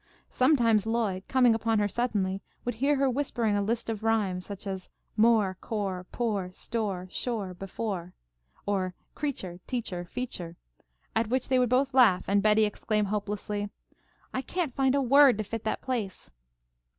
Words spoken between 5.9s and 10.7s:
pour, store, shore, before, or creature, teacher, feature,